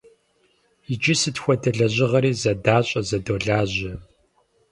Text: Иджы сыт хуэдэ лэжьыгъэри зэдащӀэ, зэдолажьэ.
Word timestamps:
Иджы 0.91 1.15
сыт 1.21 1.37
хуэдэ 1.41 1.71
лэжьыгъэри 1.77 2.31
зэдащӀэ, 2.41 3.01
зэдолажьэ. 3.07 3.93